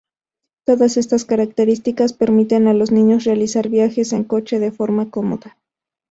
Todas 0.65 0.97
estas 0.97 1.25
características 1.25 2.13
permiten 2.13 2.65
a 2.67 2.73
los 2.73 2.89
niños 2.91 3.23
realizar 3.25 3.69
viajes 3.69 4.13
en 4.13 4.23
coche 4.23 4.57
de 4.57 4.71
forma 4.71 5.11
cómoda. 5.11 5.59